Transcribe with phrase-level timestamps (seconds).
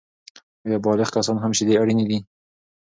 [0.65, 2.17] آیا بالغ کسان هم شیدې اړینې دي؟